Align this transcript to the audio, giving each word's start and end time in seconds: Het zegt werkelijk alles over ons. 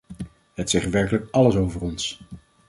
Het 0.53 0.69
zegt 0.69 0.89
werkelijk 0.89 1.27
alles 1.31 1.55
over 1.55 1.81
ons. 1.81 2.19